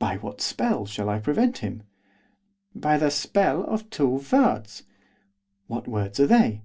'By 0.00 0.16
what 0.16 0.40
spell 0.40 0.86
shall 0.86 1.08
I 1.08 1.20
prevent 1.20 1.58
him?' 1.58 1.84
'By 2.74 2.98
the 2.98 3.12
spell 3.12 3.62
of 3.62 3.88
two 3.90 4.20
words.' 4.32 4.82
'What 5.68 5.86
words 5.86 6.18
are 6.18 6.26
they? 6.26 6.62